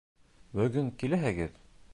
[0.61, 1.65] Бөгөн киләһегеҙ?